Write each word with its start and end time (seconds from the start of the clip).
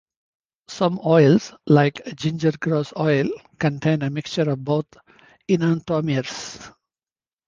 Some 0.67 0.99
oils, 1.05 1.53
like 1.67 1.97
gingergrass 2.05 2.91
oil, 2.97 3.29
contain 3.59 4.01
a 4.01 4.09
mixture 4.09 4.49
of 4.49 4.63
both 4.63 4.87
enantiomers. 5.47 6.71